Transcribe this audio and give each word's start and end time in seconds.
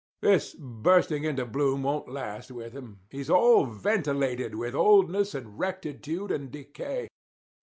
This 0.23 0.55
bursting 0.55 1.25
into 1.25 1.45
bloom 1.45 1.83
won't 1.83 2.09
last 2.09 2.49
with 2.49 2.73
him. 2.73 3.01
He's 3.11 3.29
all 3.29 3.65
ventilated 3.67 4.55
with 4.55 4.73
oldness 4.73 5.35
and 5.35 5.59
rectitude 5.59 6.31
and 6.31 6.49
decay. 6.49 7.07